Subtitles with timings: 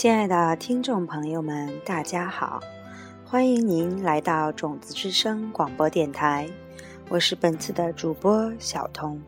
[0.00, 2.58] 亲爱的听众朋友们，大家好，
[3.22, 6.48] 欢迎您来到种子之声广播电台，
[7.10, 9.20] 我是本次的主播小彤。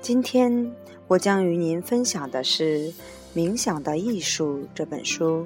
[0.00, 0.72] 今天
[1.08, 2.92] 我将与您分享的是
[3.34, 5.44] 《冥想的艺术》这本书。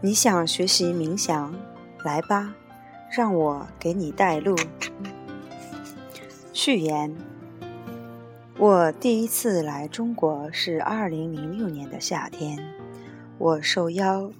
[0.00, 1.54] 你想学习冥想？
[2.02, 2.52] 来吧，
[3.16, 4.56] 让我给你带路。
[6.52, 7.16] 序言。
[8.66, 12.58] 我第一次来中国是二零零六年的夏天，
[13.36, 14.32] 我受邀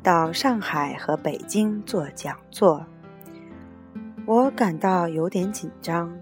[0.00, 2.86] 到上海和北京做讲座。
[4.26, 6.16] 我感到有点紧张，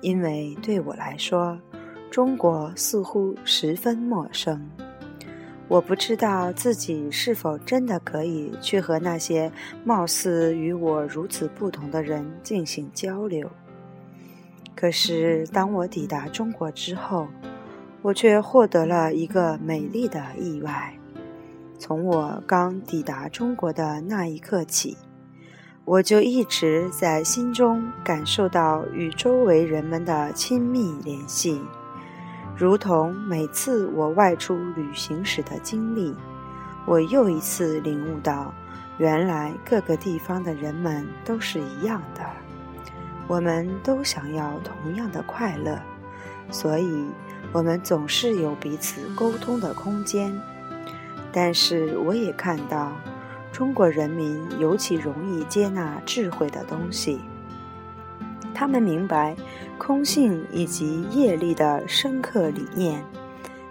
[0.00, 1.58] 因为对我来说，
[2.10, 4.66] 中国似乎十分陌生。
[5.68, 9.52] 我不知道自己是否真的可以去和那些
[9.84, 13.46] 貌似与我如此不同的人进行交流。
[14.76, 17.28] 可是，当我抵达中国之后，
[18.02, 20.94] 我却获得了一个美丽的意外。
[21.78, 24.96] 从我刚抵达中国的那一刻起，
[25.84, 31.60] 我就一直在心中感受到与周围人们的亲密联系，
[32.56, 36.14] 如同每次我外出旅行时的经历。
[36.86, 38.52] 我又一次领悟到，
[38.98, 42.43] 原来各个地方的人们都是一样的。
[43.26, 45.80] 我们都想要同样的快乐，
[46.50, 47.04] 所以
[47.52, 50.38] 我们总是有彼此沟通的空间。
[51.32, 52.92] 但是，我也看到，
[53.50, 57.20] 中国人民尤其容易接纳智慧的东西。
[58.54, 59.34] 他们明白
[59.78, 63.02] 空性以及业力的深刻理念，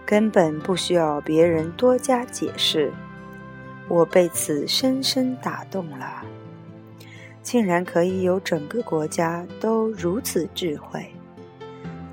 [0.05, 2.91] 根本不需要别人多加解释。
[3.87, 6.23] 我被此深深打动了。
[7.43, 11.05] 竟然可以有整个国家都如此智慧。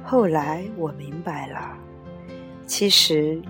[0.04, 1.72] 后来我明白了，
[2.66, 3.40] 其实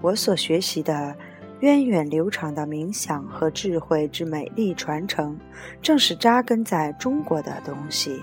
[0.00, 1.16] 我所学习的
[1.60, 5.38] 源远流长的冥想和智慧之美丽传承，
[5.80, 8.20] 正是扎根在中国的东西。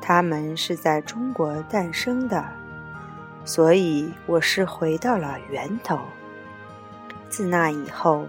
[0.00, 2.44] 它们是在中国诞生的，
[3.44, 5.98] 所以我是回到了源头。
[7.28, 8.26] 自那以后，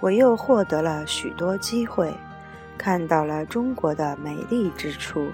[0.00, 2.10] 我又获得了许多机会。
[2.78, 5.26] 看到了中国的美丽之处。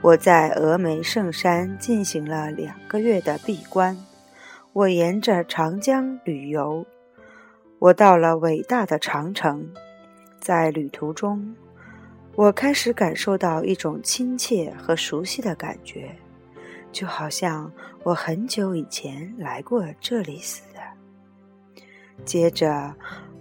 [0.00, 3.96] 我在峨眉圣山进行了两个月的闭关。
[4.72, 6.84] 我沿着长江旅游，
[7.78, 9.68] 我到了伟大的长城。
[10.40, 11.54] 在旅途中，
[12.34, 16.14] 我开始感受到一种亲切和熟悉的感觉，
[16.90, 17.70] 就好像
[18.02, 20.80] 我很久以前来过这里似的。
[22.24, 22.94] 接着。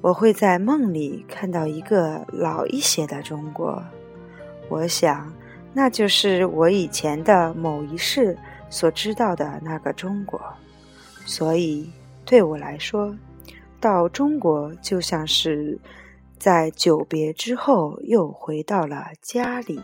[0.03, 3.81] 我会在梦里看到一个老一些的中国，
[4.67, 5.33] 我想，
[5.71, 8.37] 那就是我以前的某一世
[8.69, 10.41] 所知道的那个中国。
[11.25, 11.89] 所以，
[12.25, 13.15] 对我来说，
[13.79, 15.79] 到中国就像是
[16.37, 19.79] 在久别之后又回到了家里。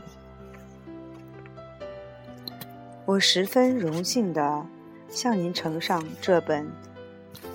[3.05, 4.65] 我十分荣幸的
[5.07, 6.65] 向您呈上这本《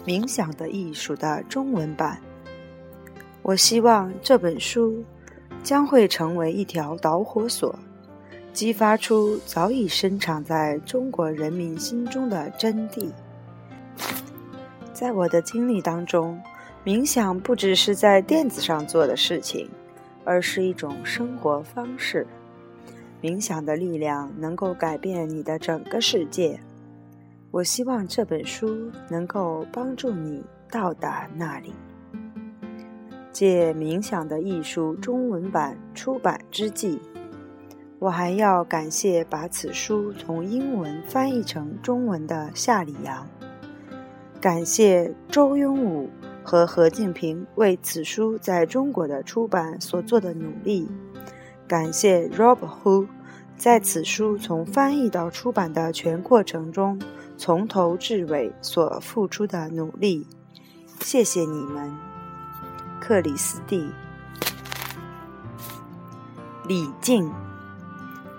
[0.06, 2.18] 冥想的艺术》的中文版。
[3.44, 5.04] 我希望这本书
[5.62, 7.78] 将会成为一条导火索，
[8.54, 13.12] 激发出早已深藏在中国人民心中的真谛。
[14.94, 16.40] 在我的经历当中，
[16.86, 19.68] 冥想不只是在垫子上做的事情，
[20.24, 22.26] 而是一种生活方式。
[23.20, 26.58] 冥想的力量能够改变你的整个世界。
[27.50, 31.74] 我希望这本书能够帮助你到达那里。
[33.34, 37.00] 借冥想的艺术中文版出版之际，
[37.98, 43.26] 我还要感谢把此书从英文翻译成中文的夏里阳，
[44.40, 46.08] 感谢周庸武
[46.44, 50.88] 和何敬平为此书在中国的出版所做的努力，
[51.66, 53.08] 感谢 Rob Hu
[53.56, 57.00] 在此书从翻译到出版的全过程中
[57.36, 60.24] 从头至尾所付出的努力，
[61.00, 62.13] 谢谢你们。
[63.06, 63.92] 克里斯蒂，
[66.66, 67.30] 李静，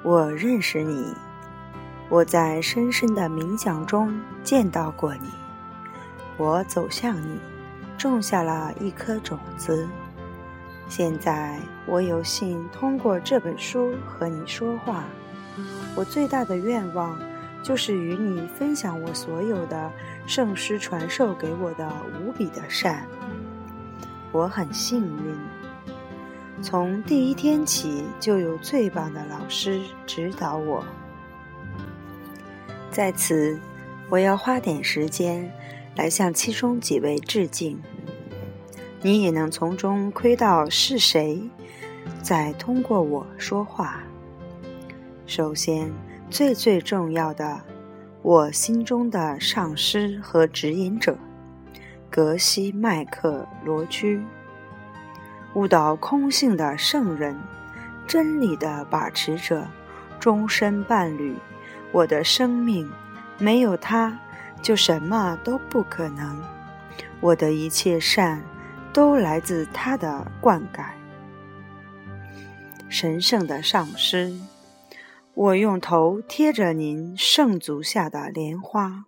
[0.02, 1.14] 我认识你，
[2.10, 5.30] 我在深深的冥想中见到过你，
[6.36, 7.40] 我走向你，
[7.96, 9.88] 种下了一颗种子。
[10.90, 15.04] 现在我有幸通过这本书和你说话，
[15.96, 17.20] 我最大的愿望
[17.62, 19.92] 就是与你分享我所有的
[20.26, 21.88] 圣师传授给我的
[22.20, 23.08] 无比的善。
[24.36, 25.34] 我很幸运，
[26.62, 30.84] 从第一天起就有最棒的老师指导我。
[32.92, 33.58] 在此，
[34.10, 35.50] 我要花点时间
[35.96, 37.82] 来向其中几位致敬。
[39.02, 41.42] 你也能从中窥到是谁
[42.22, 44.04] 在通过我说话。
[45.26, 45.90] 首先，
[46.30, 47.62] 最最重要的，
[48.22, 51.18] 我心中的上师和指引者——
[52.10, 54.24] 格西麦克罗居，
[55.54, 57.38] 悟道空性的圣人，
[58.08, 59.68] 真理的把持者，
[60.20, 61.36] 终身伴侣。
[61.92, 62.92] 我的生命
[63.38, 64.20] 没有他，
[64.62, 66.42] 就什么都不可能。
[67.20, 68.42] 我的一切善。
[68.96, 70.86] 都来自他的灌溉。
[72.88, 74.40] 神圣的上师，
[75.34, 79.04] 我用头贴着您圣足下的莲花，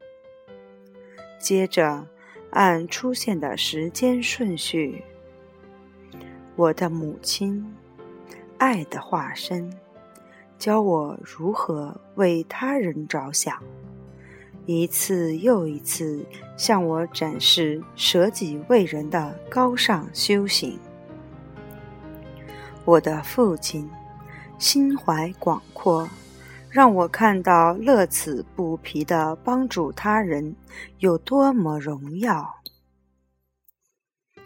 [1.39, 2.05] 接着
[2.51, 5.03] 按出现的时间顺序，
[6.55, 7.65] 我的母亲，
[8.57, 9.71] 爱的化身，
[10.57, 13.61] 教我如何为他人着想。
[14.65, 16.25] 一次又一次
[16.57, 20.77] 向我展示舍己为人的高尚修行。
[22.83, 23.89] 我的父亲
[24.57, 26.07] 心怀广阔，
[26.69, 30.55] 让我看到乐此不疲的帮助他人
[30.99, 32.55] 有多么荣耀。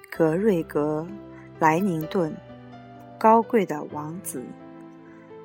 [0.10, 1.08] 格瑞格·
[1.60, 2.36] 莱宁顿，
[3.18, 4.44] 高贵的王子，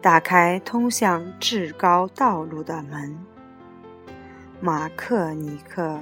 [0.03, 3.17] 打开通向至高道路的门。
[4.61, 5.99] 马克尼克，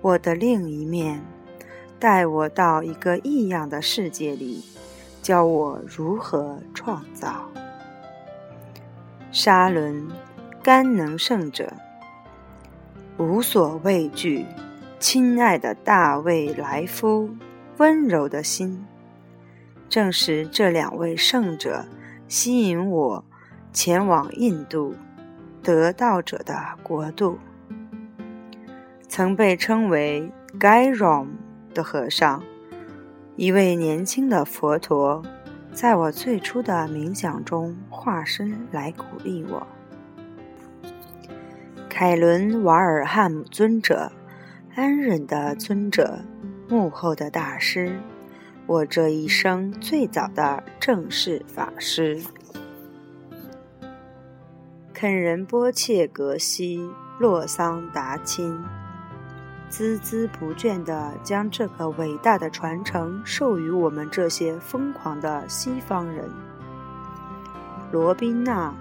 [0.00, 1.22] 我的另一面，
[1.98, 4.64] 带我到一个异样的世界里，
[5.22, 7.48] 教我如何创造。
[9.34, 10.06] 沙伦，
[10.62, 11.72] 甘能圣者，
[13.18, 14.46] 无所畏惧，
[15.00, 17.28] 亲爱的大卫莱夫，
[17.78, 18.86] 温柔的心，
[19.88, 21.84] 正是这两位圣者
[22.28, 23.24] 吸引我
[23.72, 24.94] 前往印度
[25.64, 27.36] 得道者的国度。
[29.08, 30.30] 曾被称为
[30.60, 31.26] Gairom
[31.74, 32.40] 的和尚，
[33.34, 35.24] 一位年轻的佛陀，
[35.74, 39.66] 在我最初的冥想中化身来鼓励我。
[41.88, 44.12] 凯伦瓦尔汉姆尊者，
[44.76, 46.20] 安忍的尊者，
[46.68, 47.98] 幕后的大师，
[48.66, 52.22] 我这一生最早的正式法师。
[54.92, 56.88] 肯仁波切格西
[57.18, 58.62] 洛桑达钦。
[59.76, 66.30] 孜孜不倦地将这个伟大的传承授予我们这些疯狂的西方人。
[67.90, 68.68] 罗宾纳·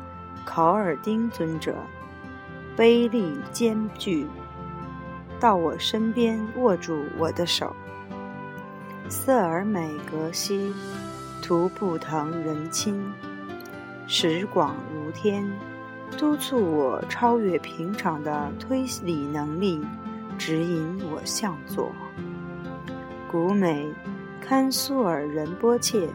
[0.46, 1.74] 考尔丁尊者，
[2.76, 4.28] 悲力兼具，
[5.40, 7.76] 到我身边握住我的手。
[9.10, 10.76] 瑟尔美格西，
[11.42, 13.04] 图布腾人亲，
[14.06, 15.44] 识广如天，
[16.20, 19.84] 督促我超越平常的推理能力。
[20.38, 21.92] 指引我向左。
[23.32, 23.88] 古美
[24.42, 26.08] 堪苏尔仁波切，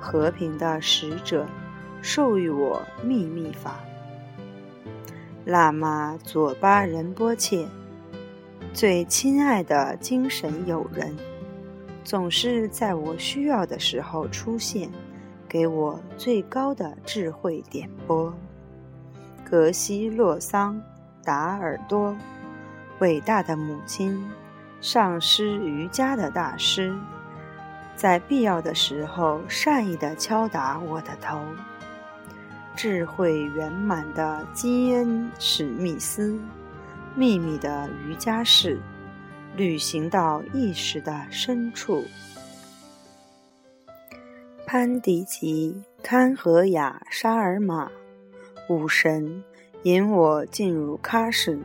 [0.00, 1.46] 和平的使者，
[2.00, 3.80] 授予我秘密法。
[5.46, 7.66] 喇嘛佐巴仁波切，
[8.72, 11.14] 最亲爱的精神友人，
[12.02, 14.90] 总是在我需要的时候出现，
[15.46, 18.32] 给我最高的智慧点拨。
[19.44, 20.80] 格西洛桑
[21.22, 22.16] 达尔多。
[23.00, 24.24] 伟大的母亲，
[24.80, 26.94] 上师瑜伽的大师，
[27.96, 31.40] 在必要的时候善意地敲打我的头。
[32.76, 36.38] 智慧圆满的基恩史密斯，
[37.14, 38.80] 秘密的瑜伽士，
[39.56, 42.04] 旅行到意识的深处。
[44.66, 47.90] 潘迪吉堪和雅沙尔玛，
[48.68, 49.44] 武神
[49.84, 51.64] 引我进入喀什。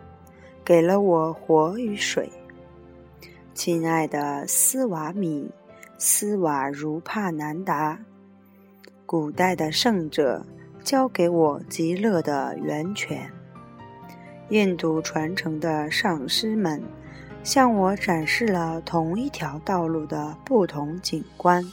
[0.69, 2.31] 给了我火与水，
[3.55, 5.49] 亲爱的斯瓦米
[5.97, 7.99] 斯瓦如帕南达，
[9.03, 10.45] 古代的圣者
[10.83, 13.27] 教给我极乐的源泉。
[14.49, 16.79] 印度传承的上师们
[17.43, 21.65] 向我展示了同一条道路的不同景观，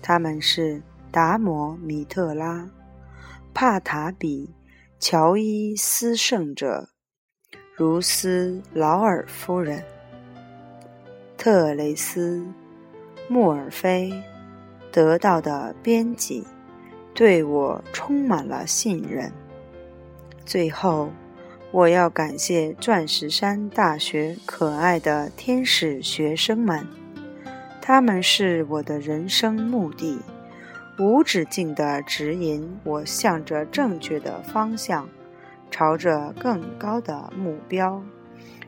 [0.00, 0.80] 他们是
[1.10, 2.70] 达摩米特拉、
[3.52, 4.54] 帕塔比、
[5.00, 6.93] 乔伊斯圣者。
[7.76, 9.82] 如斯劳尔夫人、
[11.36, 12.46] 特雷斯、
[13.26, 14.12] 穆尔菲
[14.92, 16.46] 得到的编辑，
[17.12, 19.32] 对我充满了信任。
[20.46, 21.10] 最后，
[21.72, 26.86] 我要感谢钻石山大学可爱的天使学生们，
[27.82, 30.20] 他们是我的人生目的，
[31.00, 35.08] 无止境地指引我向着正确的方向。
[35.70, 38.02] 朝着更高的目标，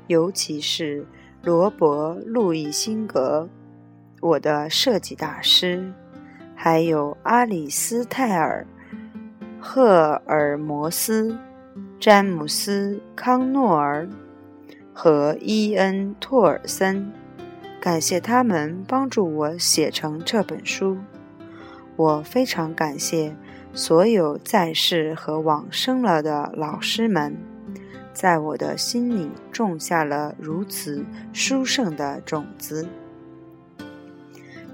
[0.06, 1.06] 尤其是
[1.42, 3.48] 罗伯·路易辛格，
[4.20, 5.92] 我的设计大师，
[6.54, 8.66] 还有阿里斯泰尔·
[9.60, 11.38] 赫尔摩斯、
[12.00, 14.08] 詹姆斯·康诺尔
[14.92, 17.12] 和伊恩·托尔森，
[17.80, 20.98] 感谢他们帮助我写成这本书。
[21.94, 23.34] 我非常感谢
[23.76, 27.36] 所有在世和往生了的老师们。
[28.14, 31.04] 在我的心里种下了如此
[31.34, 32.88] 殊胜的种子。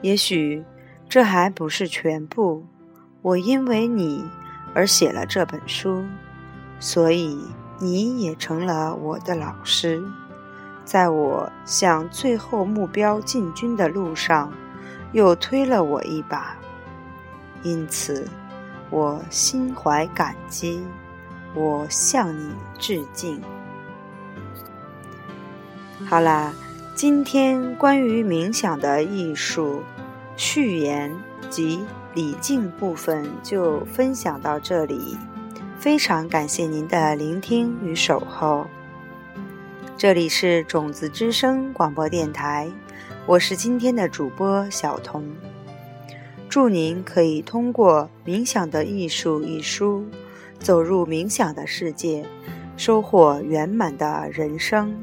[0.02, 0.62] 也许
[1.09, 2.64] 这还不是全部。
[3.21, 4.25] 我因为你
[4.73, 6.04] 而写了这本书，
[6.78, 7.37] 所以
[7.80, 10.00] 你也成了我的老师，
[10.85, 14.52] 在我向最后目标进军的路上，
[15.11, 16.56] 又推了我一把。
[17.64, 18.26] 因此，
[18.92, 20.80] 我心怀感激。
[21.54, 23.42] 我向你致敬。
[26.06, 26.54] 好啦，
[26.94, 29.82] 今天关于冥想的艺术
[30.37, 31.14] 序言
[31.50, 31.84] 及
[32.14, 35.16] 礼敬部分就分享到这里。
[35.78, 38.66] 非常感谢您的聆听与守候。
[39.99, 42.70] 这里是种子之声广播电台，
[43.26, 45.28] 我是今天的主播小童。
[46.52, 50.04] 祝您可以通过《冥想的艺术》一书。
[50.59, 52.26] 走入冥想的世界，
[52.76, 54.94] 收获圆满的人生。